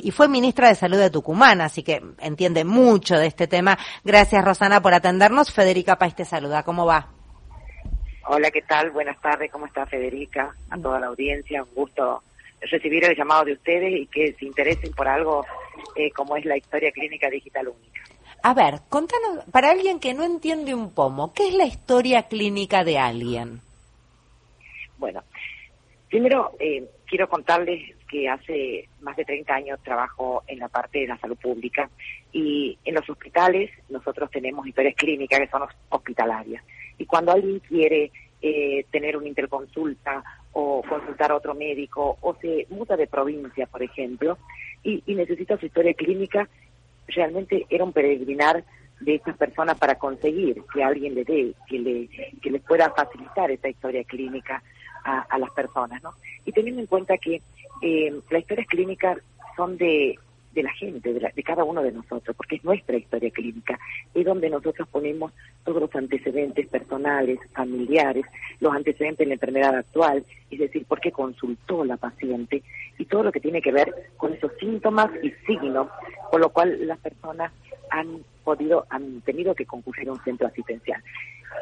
[0.00, 3.78] y fue ministra de Salud de Tucumán, así que entiende mucho de este tema.
[4.04, 5.52] Gracias, Rosana, por atendernos.
[5.52, 6.62] Federica País te saluda.
[6.62, 7.08] ¿Cómo va?
[8.28, 8.90] Hola, ¿qué tal?
[8.90, 9.50] Buenas tardes.
[9.50, 10.54] ¿Cómo está Federica?
[10.70, 11.62] A toda la audiencia.
[11.62, 12.22] Un gusto
[12.60, 15.44] recibir el llamado de ustedes y que se interesen por algo
[15.96, 18.02] eh, como es la historia clínica digital única.
[18.44, 22.82] A ver, contanos, para alguien que no entiende un pomo, ¿qué es la historia clínica
[22.82, 23.60] de alguien?
[24.98, 25.22] Bueno,
[26.08, 31.08] primero eh, quiero contarles que hace más de 30 años trabajo en la parte de
[31.08, 31.90] la salud pública
[32.32, 36.64] y en los hospitales nosotros tenemos historias clínicas que son hospitalarias.
[36.96, 42.66] Y cuando alguien quiere eh, tener una interconsulta o consultar a otro médico o se
[42.70, 44.38] muda de provincia, por ejemplo,
[44.82, 46.48] y, necesita su historia clínica,
[47.08, 48.64] realmente era un peregrinar
[49.04, 52.08] de estas personas para conseguir que alguien le dé, que, le,
[52.40, 54.62] que les pueda facilitar esa historia clínica
[55.04, 56.14] a, las personas, ¿no?
[56.44, 57.42] Y teniendo en cuenta que
[57.82, 59.18] eh, las historias clínicas
[59.56, 60.16] son de,
[60.54, 63.78] de la gente, de, cada uno de nosotros, porque es nuestra historia clínica,
[64.14, 65.32] es donde nosotros ponemos
[65.64, 68.24] todos los antecedentes personales, familiares,
[68.60, 72.62] los antecedentes de la enfermedad actual, es decir, por qué consultó la paciente
[72.98, 75.88] y todo lo que tiene que ver con esos síntomas y signos,
[76.30, 77.52] por lo cual las personas
[77.90, 81.02] han podido, han tenido que concurrir a un centro asistencial.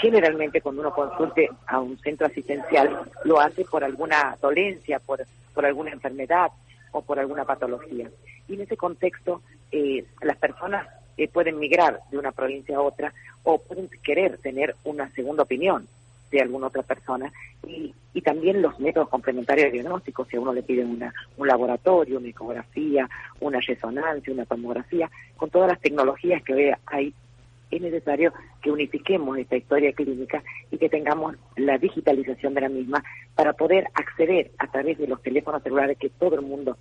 [0.00, 5.66] Generalmente cuando uno consulte a un centro asistencial lo hace por alguna dolencia, por, por
[5.66, 6.50] alguna enfermedad
[6.92, 8.10] o por alguna patología.
[8.48, 10.86] Y en ese contexto eh, las personas
[11.16, 15.86] eh, pueden migrar de una provincia a otra o pueden querer tener una segunda opinión
[16.34, 17.32] de alguna otra persona.
[17.66, 21.46] Y, y también los métodos complementarios de diagnóstico, si a uno le piden una, un
[21.46, 23.08] laboratorio, una ecografía,
[23.40, 27.14] una resonancia, una tomografía, con todas las tecnologías que hoy hay,
[27.70, 33.02] es necesario que unifiquemos esta historia clínica y que tengamos la digitalización de la misma
[33.34, 36.76] para poder acceder a través de los teléfonos celulares que todo el mundo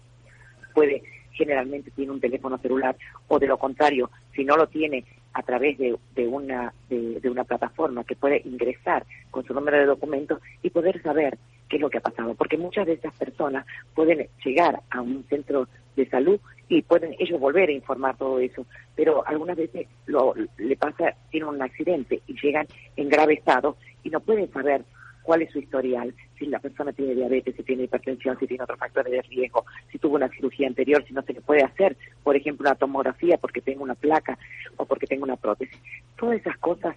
[0.73, 2.95] puede generalmente tiene un teléfono celular
[3.27, 5.03] o de lo contrario, si no lo tiene
[5.33, 10.39] a través de, una, de, una plataforma que puede ingresar con su número de documentos
[10.61, 11.37] y poder saber
[11.69, 12.35] qué es lo que ha pasado.
[12.35, 16.39] Porque muchas de esas personas pueden llegar a un centro de salud
[16.69, 21.47] y pueden ellos volver a informar todo eso, pero algunas veces lo, le pasa, tiene
[21.47, 24.83] un accidente y llegan en grave estado y no pueden saber
[25.23, 28.77] cuál es su historial, si la persona tiene diabetes, si tiene hipertensión, si tiene otros
[28.77, 32.35] factores de riesgo, si tuvo una cirugía anterior, si no se le puede hacer, por
[32.35, 34.37] ejemplo, una tomografía porque tengo una placa
[34.83, 35.79] o porque tengo una prótesis.
[36.17, 36.95] Todas esas cosas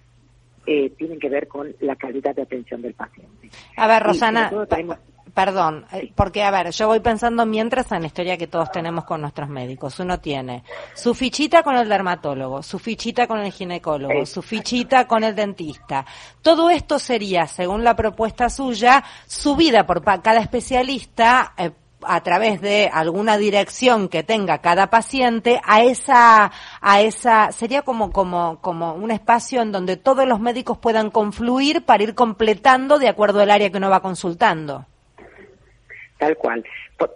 [0.65, 3.49] eh, tienen que ver con la calidad de atención del paciente.
[3.75, 4.51] A ver, Rosana,
[5.37, 9.05] Perdón, eh, porque a ver, yo voy pensando mientras en la historia que todos tenemos
[9.05, 9.99] con nuestros médicos.
[9.99, 10.63] Uno tiene
[10.95, 16.07] su fichita con el dermatólogo, su fichita con el ginecólogo, su fichita con el dentista.
[16.41, 21.53] Todo esto sería, según la propuesta suya, subida por cada especialista.
[21.55, 21.69] Eh,
[22.03, 28.11] a través de alguna dirección que tenga cada paciente a esa a esa sería como
[28.11, 33.09] como como un espacio en donde todos los médicos puedan confluir para ir completando de
[33.09, 34.85] acuerdo al área que uno va consultando.
[36.17, 36.63] Tal cual.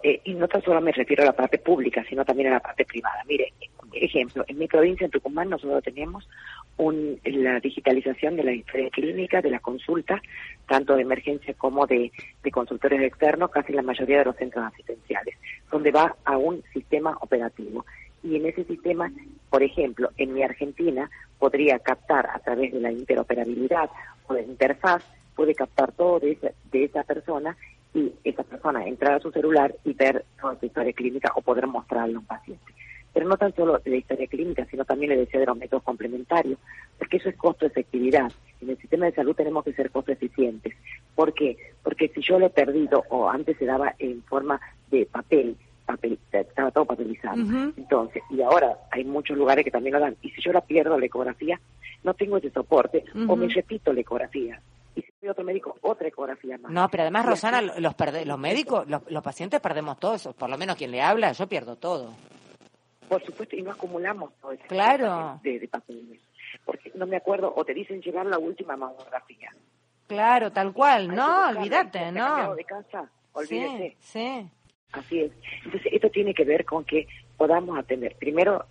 [0.04, 2.60] Eh, y no tan solo me refiero a la parte pública, sino también a la
[2.60, 3.22] parte privada.
[3.26, 3.52] Mire,
[3.92, 6.28] ejemplo, en mi provincia, en Tucumán, nosotros tenemos
[6.76, 10.20] un, la digitalización de la historia clínica, de la consulta,
[10.68, 15.36] tanto de emergencia como de, de consultores externos, casi la mayoría de los centros asistenciales,
[15.70, 17.84] donde va a un sistema operativo.
[18.22, 19.12] Y en ese sistema,
[19.50, 23.90] por ejemplo, en mi Argentina, podría captar a través de la interoperabilidad
[24.26, 25.04] o de interfaz,
[25.34, 27.56] puede captar todo de esa, de esa persona
[27.94, 31.66] y esa persona entrar a su celular y ver toda su historia clínica o poder
[31.66, 32.72] mostrarle a un paciente.
[33.12, 35.82] Pero no tan solo de la historia clínica, sino también le decía de los métodos
[35.82, 36.58] complementarios,
[36.98, 38.32] porque eso es costo-efectividad.
[38.60, 40.74] En el sistema de salud tenemos que ser costo-eficientes.
[41.14, 41.56] ¿Por qué?
[41.82, 46.18] Porque si yo lo he perdido, o antes se daba en forma de papel, papel
[46.32, 47.36] estaba todo papelizado.
[47.76, 50.16] Entonces, y ahora hay muchos lugares que también lo dan.
[50.22, 51.60] Y si yo la pierdo la ecografía,
[52.04, 54.60] no tengo ese soporte, o me repito la ecografía
[54.94, 56.70] y si soy otro médico, otra ecografía más.
[56.70, 57.94] No, pero además, Rosana, los,
[58.26, 61.76] los médicos, los, pacientes perdemos todo eso, por lo menos quien le habla, yo pierdo
[61.76, 62.10] todo.
[63.12, 65.38] Por supuesto, y no acumulamos todo eso claro.
[65.42, 66.18] de, de papeles.
[66.64, 69.50] Porque no me acuerdo, o te dicen llevar la última mamografía.
[70.06, 72.54] Claro, tal cual, no, olvídate, no.
[72.54, 73.96] de casa, olvídate.
[74.00, 74.50] Sí, sí.
[74.92, 75.32] Así es.
[75.64, 77.06] Entonces, esto tiene que ver con que
[77.36, 78.16] podamos atender.
[78.18, 78.64] Primero,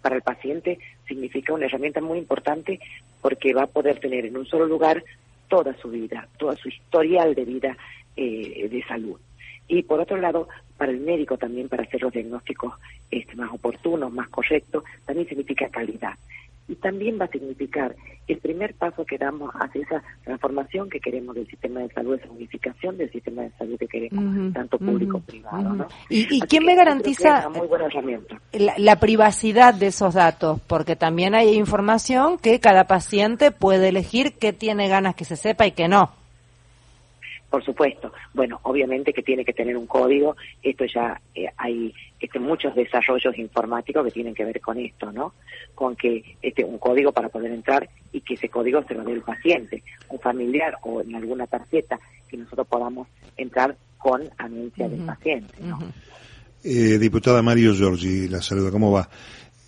[0.00, 0.78] para el paciente
[1.08, 2.78] significa una herramienta muy importante
[3.20, 5.02] porque va a poder tener en un solo lugar
[5.48, 7.76] toda su vida, toda su historial de vida
[8.16, 9.20] eh, de salud.
[9.66, 10.48] Y por otro lado,
[10.80, 12.72] para el médico también, para hacer los diagnósticos
[13.10, 16.14] este, más oportunos, más correctos, también significa calidad.
[16.68, 17.94] Y también va a significar
[18.26, 22.30] el primer paso que damos hacia esa transformación que queremos del sistema de salud, esa
[22.30, 25.88] unificación del sistema de salud que queremos, tanto público como privado.
[26.08, 27.50] ¿Y, quién me garantiza
[28.52, 30.62] la, la privacidad de esos datos?
[30.66, 35.66] Porque también hay información que cada paciente puede elegir qué tiene ganas que se sepa
[35.66, 36.19] y qué no.
[37.50, 38.12] Por supuesto.
[38.32, 40.36] Bueno, obviamente que tiene que tener un código.
[40.62, 45.34] Esto ya eh, hay este, muchos desarrollos informáticos que tienen que ver con esto, ¿no?
[45.74, 49.12] Con que este un código para poder entrar y que ese código se lo dé
[49.12, 51.98] el paciente, un familiar o en alguna tarjeta
[52.28, 55.78] que nosotros podamos entrar con anuncia del paciente, ¿no?
[56.62, 58.70] eh, diputada Mario Giorgi, la saludo.
[58.70, 59.08] ¿Cómo va?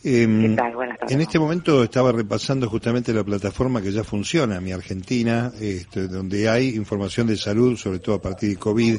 [0.05, 6.09] Em, en este momento estaba repasando justamente la plataforma que ya funciona, Mi Argentina, este,
[6.09, 8.99] donde hay información de salud, sobre todo a partir de COVID,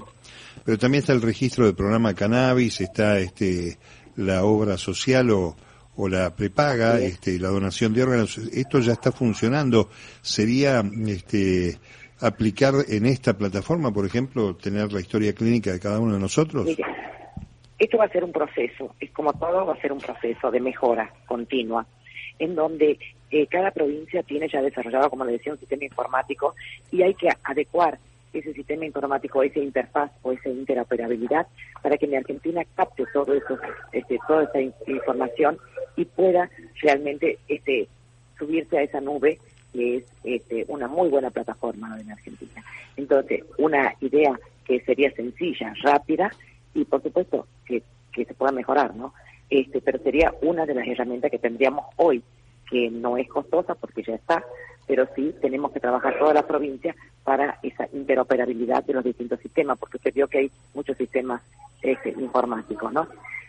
[0.64, 3.78] pero también está el registro del programa Cannabis, está este,
[4.16, 5.58] la obra social o,
[5.96, 8.38] o la prepaga, este, la donación de órganos.
[8.38, 9.90] Esto ya está funcionando.
[10.22, 11.80] ¿Sería este,
[12.20, 16.70] aplicar en esta plataforma, por ejemplo, tener la historia clínica de cada uno de nosotros?
[17.84, 20.62] Esto va a ser un proceso, es como todo, va a ser un proceso de
[20.62, 21.86] mejora continua,
[22.40, 22.98] en donde
[23.30, 26.56] eh, cada provincia tiene ya desarrollado, como le decía, un sistema informático
[26.94, 28.00] y hay que adecuar
[28.32, 31.46] ese sistema informático, esa interfaz o esa interoperabilidad
[31.82, 33.60] para que en Argentina capte todo eso,
[33.92, 35.58] este, toda esa información
[35.98, 36.50] y pueda
[36.82, 37.90] realmente este,
[38.40, 39.40] subirse a esa nube
[39.74, 42.64] que es este, una muy buena plataforma en Argentina.
[42.96, 46.32] Entonces, una idea que sería sencilla, rápida,
[46.74, 49.14] y por supuesto que, que se pueda mejorar, ¿no?
[49.50, 52.24] Este, pero sería una de las herramientas que tendríamos hoy,
[52.70, 54.44] que no es costosa porque ya está,
[54.88, 59.78] pero sí tenemos que trabajar toda la provincia para esa interoperabilidad de los distintos sistemas,
[59.78, 61.42] porque usted vio que hay muchos sistemas
[61.82, 63.08] este, informáticos, ¿no?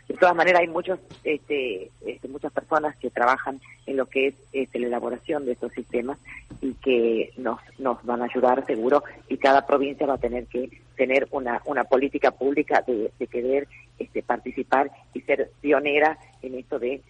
[0.08, 4.34] De todas maneras, hay muchos, este, este, muchas personas que trabajan en lo que es
[4.52, 6.18] este, la elaboración de estos sistemas
[6.60, 10.68] y que nos, nos van a ayudar seguro y cada provincia va a tener que
[10.96, 13.68] tener una, una política pública de, querer
[13.98, 17.00] este, participar y ser pionera en esto de,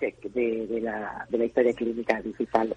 [0.00, 2.74] de, la, de la historia clínica digital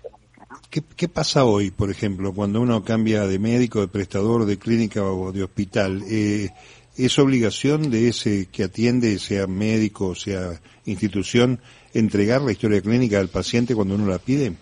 [0.69, 5.04] ¿Qué, ¿Qué pasa hoy, por ejemplo, cuando uno cambia de médico, de prestador, de clínica
[5.04, 6.04] o de hospital?
[6.10, 6.50] Eh,
[6.98, 11.60] ¿Es obligación de ese que atiende, sea médico, sea institución,
[11.94, 14.54] entregar la historia clínica al paciente cuando uno la pide?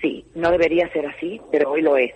[0.00, 2.12] Sí, no debería ser así, pero hoy lo es.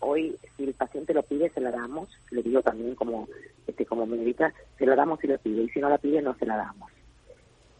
[0.00, 2.08] Hoy, si el paciente lo pide, se la damos.
[2.30, 3.28] Le digo también como
[3.66, 5.62] este como médica, se la damos si lo pide.
[5.62, 6.90] Y si no la pide, no se la damos.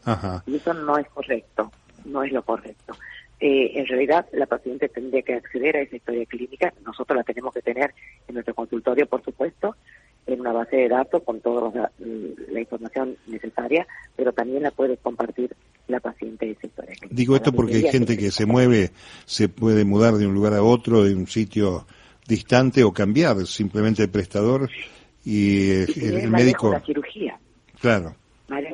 [0.05, 0.43] Ajá.
[0.47, 1.71] Y eso no es correcto,
[2.05, 2.95] no es lo correcto.
[3.41, 6.75] Eh, en realidad, la paciente tendría que acceder a esa historia clínica.
[6.85, 7.95] Nosotros la tenemos que tener
[8.29, 9.77] en nuestro consultorio, por supuesto,
[10.27, 15.57] en una base de datos con toda la, información necesaria, pero también la puede compartir
[15.89, 16.95] la paciente de esa historia.
[17.11, 18.91] Digo esto porque hay gente que se mueve,
[19.25, 21.87] se puede mudar de un lugar a otro, de un sitio
[22.27, 24.69] distante o cambiar simplemente el prestador
[25.25, 26.69] y, el, médico.
[26.69, 27.39] Una cirugía.
[27.81, 28.15] Claro.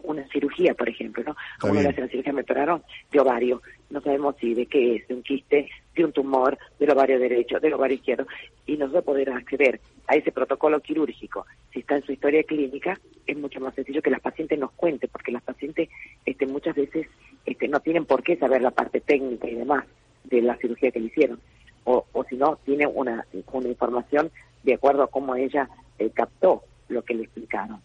[0.05, 1.37] Una cirugía, por ejemplo, ¿no?
[1.61, 2.83] Como le hacen la cirugía, me operaron
[3.13, 3.61] de ovario.
[3.91, 7.61] No sabemos si de qué es, de un quiste, de un tumor, del ovario derecho,
[7.61, 8.27] del ovario izquierdo.
[8.67, 13.37] Y nosotros poder acceder a ese protocolo quirúrgico, si está en su historia clínica, es
[13.37, 15.91] mucho más sencillo que las pacientes nos cuente, porque las pacientes
[16.25, 17.07] este, muchas veces
[17.45, 19.85] este, no tienen por qué saber la parte técnica y demás
[20.25, 21.41] de la cirugía que le hicieron,
[21.87, 24.31] o, o si no, tiene una, una información
[24.63, 25.69] de acuerdo a cómo ella
[25.99, 27.81] eh, captó lo que le explicaron.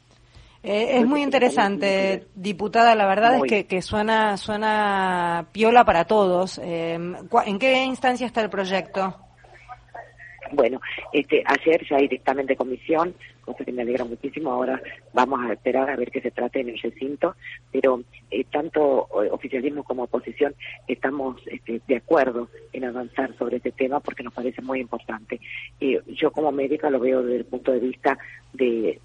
[0.63, 2.93] Eh, es muy interesante, diputada.
[2.95, 6.59] La verdad es que, que, suena suena piola para todos.
[6.63, 6.99] Eh,
[7.45, 9.15] ¿En qué instancia está el proyecto?
[10.51, 10.79] Bueno,
[11.13, 13.15] este, ayer ya de comisión,
[13.55, 14.51] que me alegra muchísimo.
[14.51, 14.81] Ahora
[15.13, 17.35] vamos a esperar a ver qué se trata en el recinto,
[17.71, 20.55] pero eh, tanto eh, oficialismo como oposición
[20.87, 25.39] estamos este, de acuerdo en avanzar sobre este tema porque nos parece muy importante.
[26.07, 28.17] Yo como médica lo veo desde el punto de vista
[28.53, 28.99] de,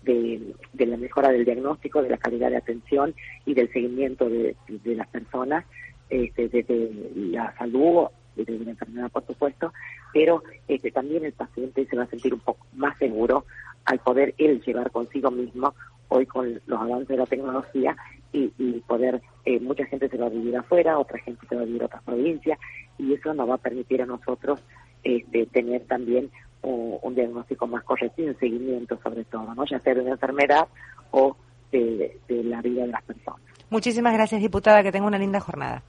[0.75, 5.09] la mejora del diagnóstico, de la calidad de atención y del seguimiento de, de las
[5.09, 5.65] personas
[6.09, 9.73] este, desde la salud de una enfermedad, por supuesto,
[10.13, 13.45] pero este, también el paciente se va a sentir un poco más seguro
[13.87, 15.75] al poder él llevar consigo mismo,
[16.09, 17.97] hoy con los avances de la tecnología,
[18.33, 18.49] y,
[18.87, 21.83] poder, eh, mucha gente se va a vivir afuera, otra gente se va a vivir
[21.83, 22.59] a otras provincias,
[22.99, 24.61] y eso nos va a permitir a nosotros
[25.03, 29.65] este, tener también un, diagnóstico más correcto y un seguimiento sobre todo, ¿no?
[29.65, 30.69] ya sea de una enfermedad
[31.13, 31.35] o
[31.73, 33.41] de, de la vida de las personas.
[33.71, 35.83] Muchísimas gracias, diputada, que tenga una linda jornada.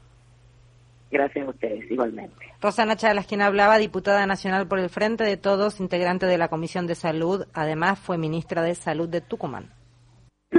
[1.10, 2.36] Gracias a ustedes, igualmente.
[2.62, 6.86] Rosana Chalas, quien hablaba, diputada nacional por el Frente de Todos, integrante de la Comisión
[6.86, 9.77] de Salud, además fue ministra de Salud de Tucumán.